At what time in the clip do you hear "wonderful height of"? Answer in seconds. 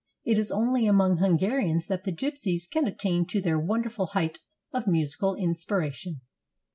3.59-4.87